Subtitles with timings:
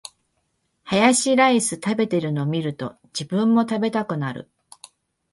[0.83, 4.49] ハヤシライス食べてるの見ると、自分も食べたくなる